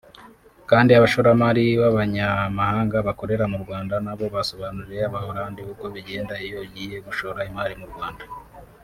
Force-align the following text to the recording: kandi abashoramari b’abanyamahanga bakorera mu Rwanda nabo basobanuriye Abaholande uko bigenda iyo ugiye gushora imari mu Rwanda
kandi 0.69 0.89
abashoramari 0.93 1.65
b’abanyamahanga 1.81 2.97
bakorera 3.07 3.45
mu 3.51 3.57
Rwanda 3.63 3.95
nabo 4.05 4.25
basobanuriye 4.35 5.01
Abaholande 5.09 5.61
uko 5.73 5.85
bigenda 5.93 6.33
iyo 6.45 6.57
ugiye 6.65 6.95
gushora 7.07 7.39
imari 7.49 7.75
mu 7.81 7.87
Rwanda 7.93 8.23